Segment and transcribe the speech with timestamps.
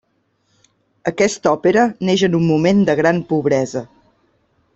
[1.11, 3.85] Aquesta òpera neix en un moment de gran pobresa.